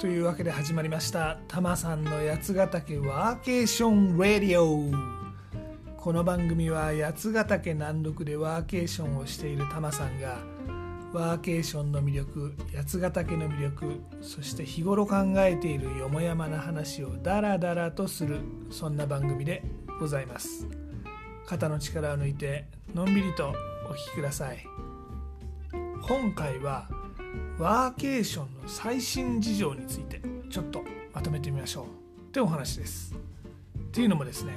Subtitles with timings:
[0.00, 1.36] というわけで始まりました。
[1.46, 4.90] タマさんの八ヶ岳ワーケーションラディオ。
[5.98, 10.38] この番組は八ヶ岳南麓でワーケーションをしているタマさんが
[11.12, 18.40] ワーケーションの魅力八ヶ岳の魅力そして日頃考えているよもやまな話をダラダラとする
[18.70, 19.62] そんな番組で
[19.98, 20.66] ございます。
[21.44, 22.64] 肩の力を抜いて
[22.94, 23.52] のんびりと
[23.86, 24.64] お聴きください。
[26.08, 26.88] 今回は
[27.60, 30.82] ワーケーションの最新事情についてちょっと
[31.12, 31.84] まとめてみましょう。
[31.84, 31.88] っ
[32.32, 33.14] てお話です。
[33.14, 34.54] っていうのもですね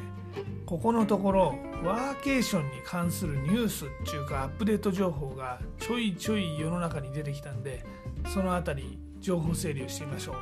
[0.66, 7.86] ここのところワーケーションに関するニュースっていうかアップデート情報がちょいちょい世の中に出てきたんで
[8.34, 10.36] その辺り情報整理をしてみましょう。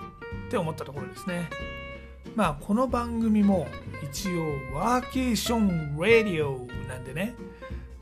[0.47, 1.49] って思ったところですね。
[2.35, 3.65] まあこの番組も
[4.03, 7.33] 一応ワーケーションラディオなんでね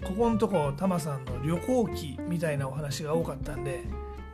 [0.04, 3.86] ここのとこタマさんの旅行記みたいなお話が多かったんで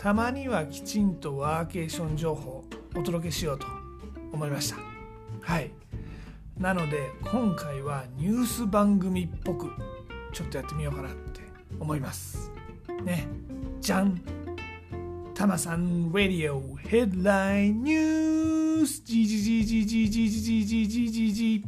[0.05, 3.65] たまにはきちんとワーケーション情報お届けしようと
[4.31, 4.77] 思いました。
[5.41, 5.71] はい。
[6.59, 9.71] なので今回はニュース番組っぽく
[10.31, 11.41] ちょっとやってみようかなって
[11.79, 12.51] 思います。
[13.03, 13.27] ね。
[13.81, 14.21] じゃん
[15.33, 21.65] タマさんラディオヘッドラインニュースじじじじじじじじじじじじ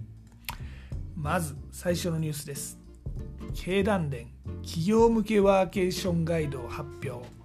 [1.15, 2.77] まず最初のニュースです。
[3.55, 4.27] 経団連
[4.61, 7.36] 企業向けワーケーションガイドを発表。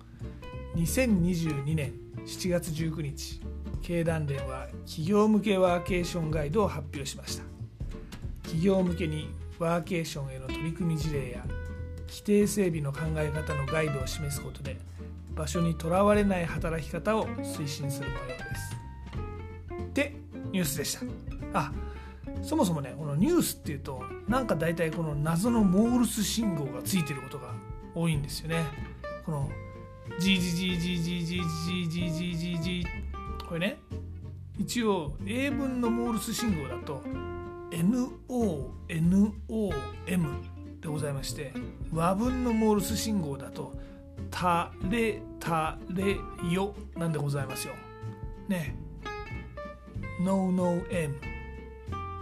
[0.74, 1.92] 2022年
[2.24, 3.40] 7月19日
[3.82, 7.42] 経団連は企業向けワーケーションガイドを発表しました。
[8.42, 9.28] 企業向けに
[9.58, 11.44] ワーケーションへの取り組み事例や
[12.08, 14.78] 規定整備の考え方のガイドを示すことで
[15.34, 19.94] 場所にとらわれない働き方を推進する模様です。
[19.94, 20.14] で
[20.52, 21.00] ニュースでした。
[21.52, 21.72] あ
[22.42, 27.52] そもそもねこのニュースっていうとなんか大体この謎のモールス信号がついてることが
[27.94, 28.64] 多いんですよね。
[29.26, 29.50] この
[30.18, 31.40] じじじじじじじ
[31.88, 32.84] じじじじ
[33.46, 33.78] これね
[34.58, 37.02] 一応英文のモールス信号だと
[37.70, 38.10] NONOM
[40.80, 41.52] でございまして
[41.92, 43.72] 和文のモールス信号だと
[44.30, 46.16] たれたれ
[46.50, 47.74] よなんでございますよ
[48.48, 48.74] ね
[50.20, 51.14] NoNoM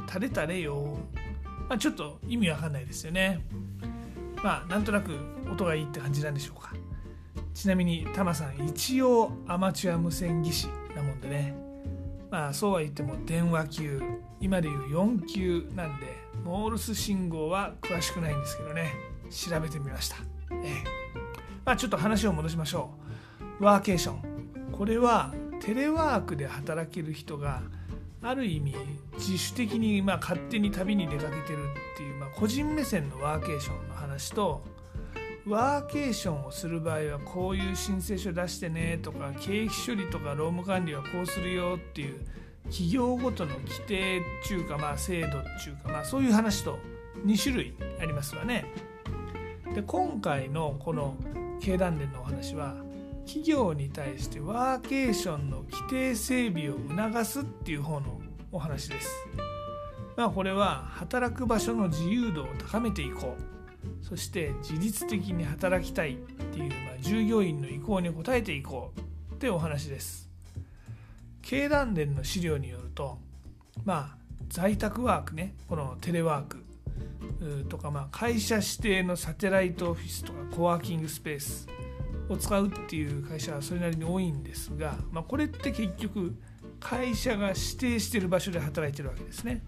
[0.07, 0.99] たれたれよ
[1.69, 3.45] まあちょっと意味わかんないですよね
[4.43, 5.17] まあなんとなく
[5.51, 6.73] 音がいいって感じなんでしょうか
[7.55, 11.55] ちなみにタマさん一応アマチュア無線技師なもんでね。
[12.31, 14.03] まあそうは言っても電話級。
[14.41, 16.07] 今でいう4級なんで
[16.45, 18.93] モールス信号は詳しくないんですけどね。
[19.31, 20.17] 調べてみました、
[20.51, 20.85] ええ、
[21.65, 22.91] まあちょっと話を戻しましょ
[23.61, 23.65] う。
[23.65, 24.71] ワーケーション。
[24.73, 27.63] これはテレワークで働ける人が
[28.23, 28.75] ある意味
[29.19, 34.63] 自主的にまあ勝手に旅に出かけてるっていう、まあ、個人目線のワーケーションの話と
[35.47, 42.21] ワーケーションをする場合はこういう申請書出してねとか経費処理とか労務管理はこうするよっていう
[42.65, 45.31] 企業ごとの規定っていうかまあ制度っ
[45.63, 46.79] ていうかまあそういう話と
[47.25, 48.67] 2種類ありますわね。
[49.75, 51.17] で今回のこの
[51.61, 52.77] 経団連のお話は
[53.25, 58.21] 企業に対してワーケーションの規定整備を促すっていう方の
[58.53, 59.09] お話です。
[60.17, 63.60] まあこれは働く場所の自由度を高めていこう
[64.03, 70.29] そして自律的に働きたいっていう、まあ、従業員の意向に応えていこうってお話です
[71.43, 73.19] 経団連の資料によると
[73.85, 74.17] まあ
[74.49, 76.65] 在宅ワークねこのテレワーク
[77.69, 81.67] とか、まあ、会社指定のサテライトオフィスとかコワーキングスペース
[82.29, 86.35] を使うっていう会社はそれなりに多いんですが、まあ、これって結局
[86.79, 89.63] 会社が指定してる場所で働いてるわけですね。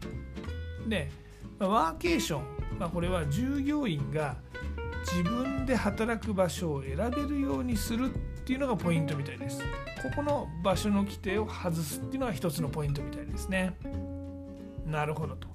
[0.87, 1.11] で、
[1.59, 2.43] まあ、ワーケーション
[2.79, 4.37] まあ、これは従業員が
[5.03, 9.61] 自分で働く場所を選べるようにするっていうのがポイントみたいです。
[9.61, 13.77] ここの場所の規定を外すっていうのが一つのポイントみたいですね。
[14.87, 15.49] なるほどと。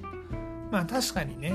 [0.71, 1.53] まあ確かにね、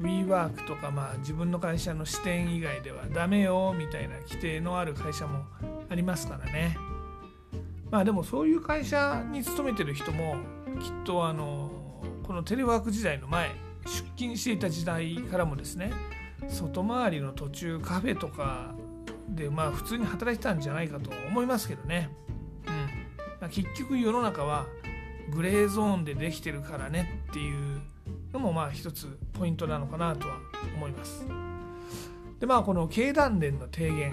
[0.00, 5.44] WeWork とかまあ自分の会社の支店以外ではダメよみたいな規定のある会社も
[5.88, 6.76] ありますからね。
[7.90, 10.36] まあでもそういう会社に勤めてる人も
[10.80, 11.70] きっとあの
[12.24, 13.54] このテレワーク時代の前
[13.86, 15.92] 出勤していた時代からもですね
[16.48, 18.74] 外回りの途中カフェとか
[19.28, 22.10] でまあ普通に働いてたんじゃないかと思いますけどね、
[22.66, 22.74] うん。
[23.40, 24.66] まあ、結局世の中は
[25.30, 27.80] グレーゾーンでできてるからねっていう
[28.32, 30.36] のもまあ一つポイントなのかなとは
[30.76, 31.26] 思います。
[32.38, 34.12] でまあこの経団連の提言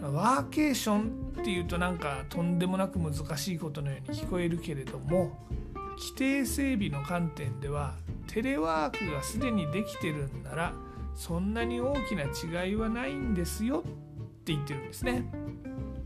[0.00, 5.46] ワーケーションっていうとなんかとんでもなく難しいことのように聞こえるけれども
[5.96, 7.94] 規定整備の観点では
[8.26, 10.72] テレワークがすでにできてるんなら
[11.14, 12.24] そんなに大きな
[12.64, 13.82] 違いはないんですよっ
[14.44, 15.24] て言ってるんですね。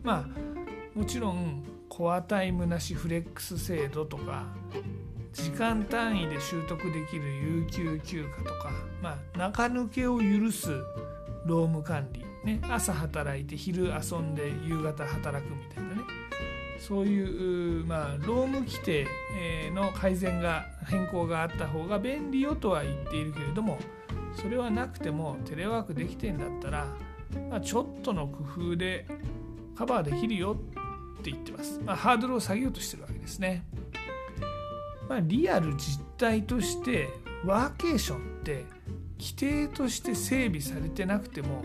[0.03, 4.47] まあもちろんコアタイムなしフレックス制度とか
[5.33, 8.71] 時間単位で習得できる有給休暇とか、
[9.03, 10.71] まあ、中抜けを許す
[11.45, 16.16] 労務管理、ね、朝働いて昼遊んで夕方働くみたいなね
[16.78, 19.06] そういう、まあ、労務規定
[19.75, 23.78] の改善が変更があった方が便利よとは言っているけれども
[24.34, 26.87] それはなくてもテレワークできてんだったら、
[27.50, 29.06] まあ、ちょっとの工夫で
[29.75, 30.56] カバーできるよ
[31.19, 33.64] って言ってます、まあ、ハードルを下げようとしてるわけですね。
[35.08, 37.08] まあ、リアル実態として
[37.44, 38.64] ワーケーションって
[39.19, 41.62] 規定として整備されてなくても、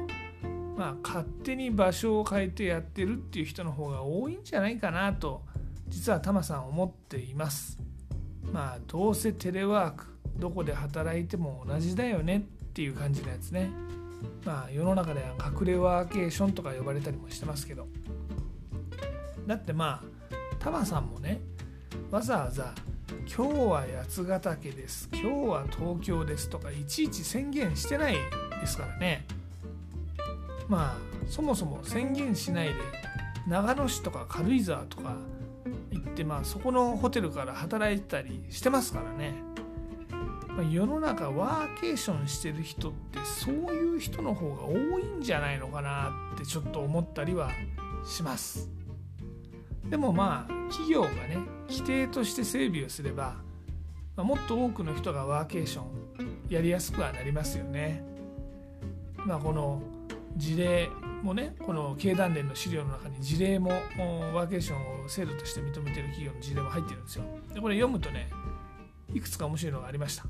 [0.82, 5.44] まあ、勝手に場所を変えてやってるっていう人の方が多いんじゃないかなと
[5.88, 7.78] 実はタマさん思っています。
[8.52, 10.06] まあどうせテレワーク
[10.38, 12.42] どこで働いても同じだよねっ
[12.74, 13.70] ていう感じのやつね。
[14.44, 17.88] まあ世の中では隠れワーケーションとか呼ばれたりもしてますけど
[19.46, 20.04] だってまあ
[20.58, 21.42] タマさんもね
[22.10, 22.74] わざわざ
[23.28, 28.16] 今日は八ヶ岳です今日は東京ですとかいちいち宣言してない
[28.60, 29.28] ですからね
[30.72, 30.98] まあ
[31.28, 32.76] そもそも宣言しないで
[33.46, 35.18] 長野市とか軽井沢とか
[35.92, 39.34] 行ってまあそこのホテルから働いてたりしてますからね、
[40.48, 47.50] まあ、世の中ワーケーションしてる人ってそういう人の方が多いんじゃないのかなってちょっと思ったりは
[48.06, 48.70] します
[49.90, 53.36] でもまあ企業がね規定として整備をすれば、
[54.16, 55.86] まあ、もっと多くの人がワーケーション
[56.48, 58.04] やりやすくはなりますよね。
[59.26, 59.82] まあ、この
[60.38, 60.90] 事例
[61.22, 67.24] もねこの経団連の資料の中に事例もワーケーションを制度として認めてる企業の事例も入ってるんですよ。
[67.54, 68.30] でこれ読むとね
[69.14, 70.26] いくつか面白いのがありました。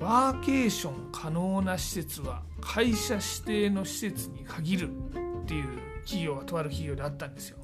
[0.00, 7.58] ワーケーション可能な施設は会社指定の施設に限るっていう企業がとある企業であったんですよ。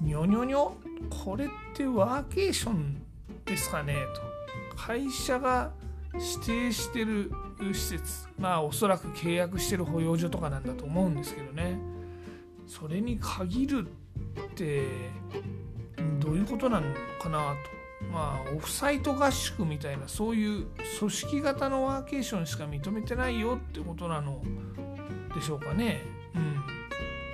[0.00, 0.76] にょにょにょ
[1.10, 3.02] これってワーケーション
[3.44, 5.72] ですかねと会社が
[6.14, 7.30] 指定してる
[7.72, 8.26] 施設。
[8.38, 11.78] まあおそらく契約してる保養所とかなんだと思うんですけどね。
[12.66, 14.86] それに限るって
[16.20, 16.86] どういうことなの
[17.20, 17.78] かなと。
[18.12, 20.66] まあオフサイト合宿みたいなそういう
[20.98, 24.42] 組織型のワーケーションしか認めてないよってことなの
[25.34, 26.02] でしょうかね。
[26.34, 26.62] うん。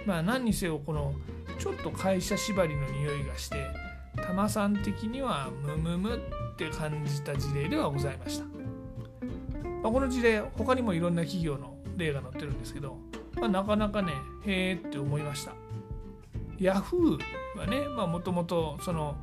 [0.06, 1.14] まあ何にせよこの
[1.58, 3.56] ちょっと会社縛りの匂いがして
[4.16, 6.18] タマさん的にはムムムっ
[6.56, 8.44] て感じた事例ではございました、
[9.84, 12.96] まあ、この事例他にもいろんな企業の例が載ってるんですけど、
[13.38, 14.14] まあ、なかなかね
[14.46, 15.52] へえって思いました。
[16.58, 17.19] ヤフー
[17.58, 19.16] はねもともとその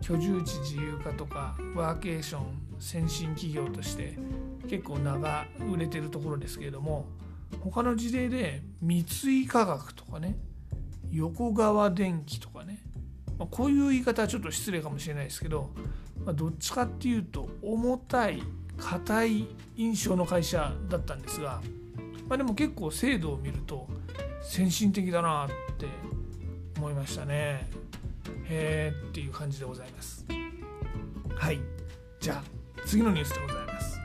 [0.00, 2.42] 居住地自由化とかワーケーション
[2.80, 4.18] 先進企業として
[4.68, 7.06] 結構長売れてるところですけれども
[7.60, 10.36] 他の事例で三井化学とかね
[11.12, 12.82] 横川電機とかね、
[13.38, 15.70] まあ、こういう言い方はちょっと失礼かもしれないですけど、
[16.24, 18.42] まあ、どっちかっていうと重たい
[18.80, 19.46] 硬い
[19.76, 21.60] 印象の会社だったんですが、
[22.28, 23.86] まあ、でも結構制度を見ると
[24.42, 25.86] 先進的だなって
[26.76, 27.68] 思いましたね。
[28.48, 30.26] へえっていう感じでございます。
[31.36, 31.60] はい。
[32.18, 32.42] じゃあ
[32.86, 34.00] 次のニュースでございます。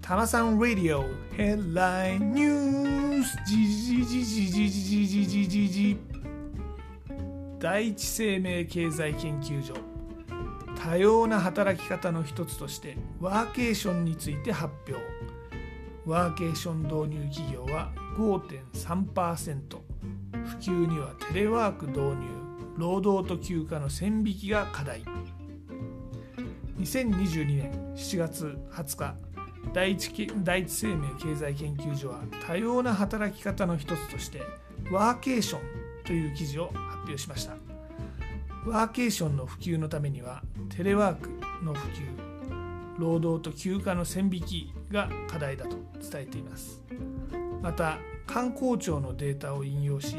[0.00, 1.04] タマさんラディオ
[1.36, 3.36] ヘッラインニュース。
[3.46, 5.96] じじじじじじじじじじ
[7.58, 9.91] 第一生命経済研究所
[10.84, 15.00] 多様な働き方の一つとしてワーケーションについて発表。
[16.04, 19.60] ワーケーション導入企業は5.3%
[20.32, 22.42] 普及にはテレワーク導入。
[22.76, 25.04] 労働と休暇の線引きが課題。
[26.80, 29.14] 2022年7月20日
[29.72, 34.42] 第一第一生命経済研究所は多様な働き方の一つとして
[34.90, 35.60] ワーケーション
[36.04, 37.61] という記事を発表しました。
[38.64, 40.42] ワーケーションの普及のためには
[40.76, 41.30] テレワーク
[41.64, 42.02] の普及
[42.98, 46.82] 労働と休暇の線引きが課題だと伝えています
[47.60, 50.16] また観光庁のデータを引用し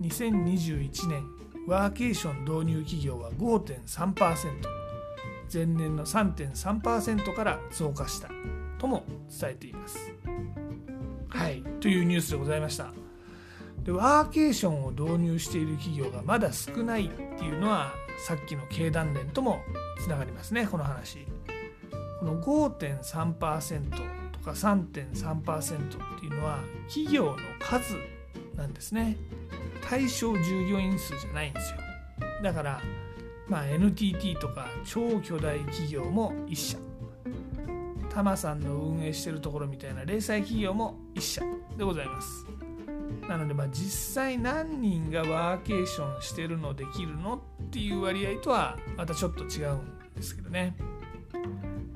[0.00, 1.24] 2021年
[1.66, 4.80] ワーケーション導入企業は5.3%
[5.52, 8.28] 前年の3.3%から増加した
[8.78, 10.14] とも伝えています。
[11.28, 12.99] はいというニュースでございました。
[13.90, 17.92] ワーケーションを導入している企業がまだ少ないっていうのは
[18.26, 19.60] さっきの経団連とも
[19.98, 21.26] つながりますねこの話。
[22.18, 23.90] この5.3%
[24.32, 27.96] とか3.3%っていうのは企業の数
[28.56, 29.16] なんですね。
[29.88, 31.78] 対象従業員数じゃないんですよ。
[32.42, 32.80] だから
[33.48, 36.78] まあ NTT とか超巨大企業も1社
[38.10, 41.42] タマさんの運営してるところみたいな零細企業も1社
[41.76, 42.44] でございます
[43.30, 49.80] なのでまあ実際何人がワーケーションしてるのできるのっていう割合とはまたちょっと違うん
[50.16, 50.74] ですけどね。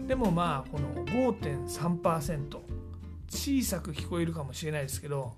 [0.06, 2.60] でもまあこの5.3%
[3.28, 5.32] 小さく聞こえるかもしれないですけど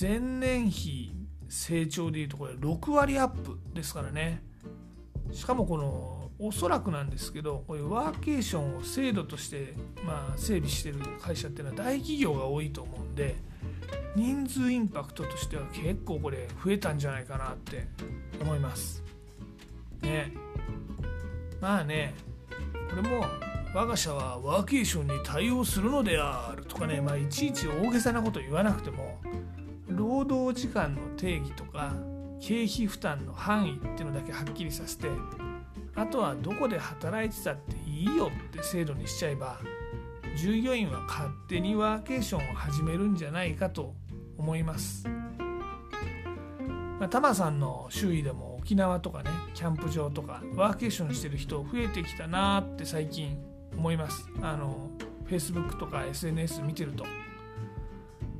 [0.00, 1.12] 前年比
[1.48, 4.44] 成長でいうとこれ6割アップですからね。
[5.32, 13.34] しかもこのおそらくなんですけどこういうワーケーションを制度としてまあ整備してる会社っていうのは大企業が多いと思うんで
[14.16, 17.86] 人数インパクトとしては結構これ増えたんじゃないかなって
[18.40, 19.04] 思います。
[20.00, 20.32] ね。
[21.60, 22.14] まあね。
[22.88, 23.26] これも
[23.74, 29.20] 我が社はワーケーションに対応するのであるとかね、まあ、いちいち大げさなこと言わなくても
[29.86, 31.94] 労働時間の定義とか
[32.40, 35.08] 経費負担の範囲っていうのだけはっきりさせて
[35.94, 39.58] あとはどこで働いてたっていいよって制度にしちゃえば
[40.36, 43.94] 従業員は勝手にワーケーションを始めるんじゃないかと
[44.38, 45.08] 思います。
[46.98, 53.38] まあ、タマさんの周囲でも沖縄とかねキャンプ場とかワーケーションしてる人増えてきたなって最近
[53.76, 54.28] 思います。
[54.40, 54.90] あの
[55.26, 57.04] Facebook とか SNS 見てると。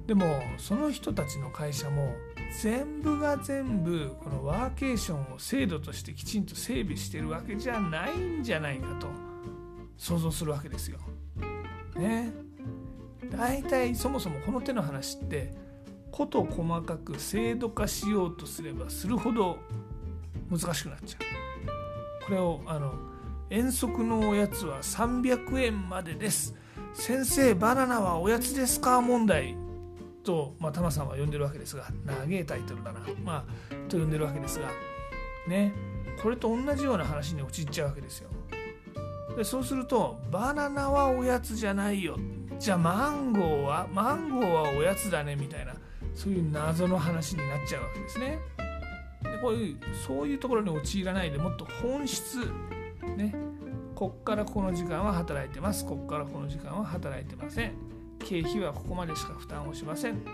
[0.07, 2.15] でもその人たちの会社も
[2.63, 9.09] 全部が全部このワーケーションを制度としてきちんと整備してるわけじゃないんじゃないかと
[9.97, 10.99] 想像するわけですよ。
[11.97, 12.33] ね。
[13.31, 15.53] 大体そもそもこの手の話って
[16.17, 19.59] こと細かく制度化しようとすればするほど
[20.51, 22.25] 難しくなっちゃう。
[22.25, 22.95] これをあの
[23.51, 26.55] 遠足のおやつは300円までです。
[26.95, 29.59] 先生バナナはおやつですか問題
[30.25, 34.69] と、まあ、タマさんは呼んでるわけですが長いタイトルだな、まあ、と呼んでるわけですが
[35.47, 35.75] ね。
[36.23, 38.31] これと同じような話に陥っちゃうわけですよ。
[39.37, 42.17] でそうするとバナナはおやつじゃないよ。
[42.59, 45.76] じゃあマンゴーはマンゴーはおやつだねみたいな。
[46.17, 48.41] そういう謎の話になっちゃうわけですね。
[49.23, 52.39] でこういうそういうところに陥らないでもっと本質
[53.17, 53.35] ね。
[53.95, 55.85] こっからこの時間は働いてます。
[55.87, 57.73] こっからこの時間は働いてません。
[58.19, 60.25] 経費はここまでしか負担をしません、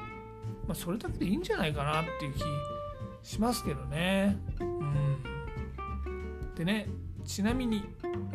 [0.66, 4.38] まあ、それだけでいいんじゃないかなっていう気しますけどね。
[4.60, 5.16] うん。
[6.54, 6.88] でね
[7.24, 7.84] ちなみに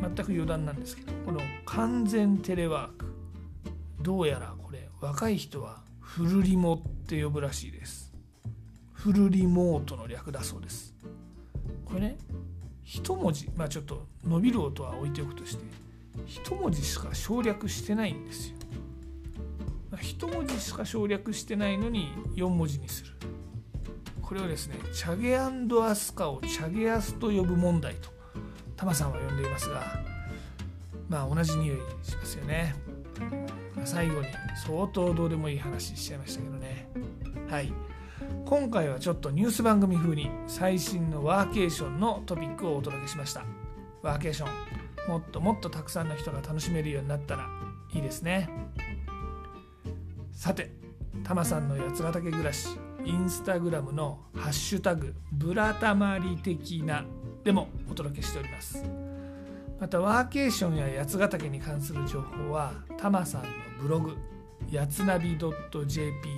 [0.00, 3.06] 全く余談なんですけどこの完全テレワーク。
[4.00, 8.12] どうやらこれ若い人はフルリモって呼ぶらしいです。
[8.92, 10.94] フルリモートの略だそうです。
[11.86, 12.18] これね
[12.84, 15.64] 一文字まあちょっと伸びる音は置いておくとして
[16.26, 18.56] 一文字しか省略してないんですよ。
[20.02, 23.12] 一文字しか省略してないのに4文字にする。
[24.20, 28.10] これをですねチャゲアスカをチャゲアスと呼ぶ問題と
[28.76, 29.98] タマさんは呼んでいますが
[31.08, 32.74] まあ同じ匂いしますよね、
[33.74, 34.26] まあ、最後に
[34.66, 36.77] 相当どうでもいい話しちゃいましたけどね。
[37.48, 37.72] はい。
[38.44, 43.44] 今回はちょっとニュース番組風に最新のワーケーションのトピックをお届けしました。
[44.02, 47.48] ワーケーションもっともっとたくさんの人が楽しめるようになったら
[47.94, 48.50] いいですね。
[50.30, 50.72] さて
[51.24, 52.68] タマさんの八ヶ岳暮らし
[53.02, 57.06] インスタグラムの「ハッシュタグブラタマリ的な」
[57.44, 58.84] でもお届けしております。
[59.80, 63.48] またワーケーションや八ヶ岳に関する情報はタマさんの
[63.80, 64.16] ブログ
[64.70, 66.28] やつなび .jp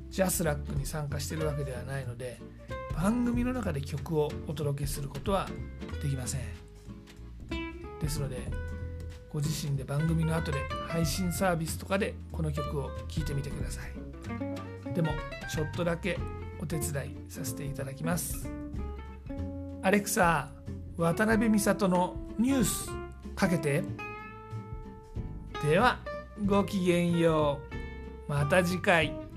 [0.10, 2.42] ジャスラックに参加してるわけではないので
[3.02, 5.48] 番組の中で曲をお届けすることは
[6.04, 6.42] できません。
[8.02, 8.52] ですので
[9.32, 10.58] ご自身で番組の後で
[10.90, 14.94] 配信サービスとかでこの曲を聴いてみてください。
[14.94, 15.12] でも
[15.50, 16.20] ちょっとだけ
[16.62, 16.92] お手伝い
[17.30, 18.50] させていただきます。
[19.82, 20.50] アレクサ
[20.98, 22.92] 渡辺美里のニュース
[23.34, 23.82] かけて。
[25.64, 26.00] では
[26.46, 27.60] ごきげんよ
[28.28, 28.32] う。
[28.32, 29.29] また次回。